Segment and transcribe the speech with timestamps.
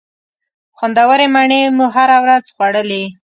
[0.77, 3.03] خوندورې مڼې مو هره ورځ خوړلې.